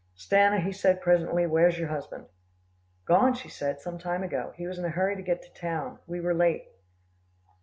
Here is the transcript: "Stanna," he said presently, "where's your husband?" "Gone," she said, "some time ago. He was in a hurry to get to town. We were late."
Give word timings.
"Stanna," 0.15 0.59
he 0.61 0.71
said 0.71 0.99
presently, 0.99 1.45
"where's 1.45 1.77
your 1.77 1.89
husband?" 1.89 2.25
"Gone," 3.05 3.35
she 3.35 3.49
said, 3.49 3.81
"some 3.81 3.99
time 3.99 4.23
ago. 4.23 4.51
He 4.55 4.65
was 4.65 4.79
in 4.79 4.85
a 4.85 4.89
hurry 4.89 5.15
to 5.15 5.21
get 5.21 5.43
to 5.43 5.53
town. 5.53 5.99
We 6.07 6.19
were 6.19 6.33
late." 6.33 6.65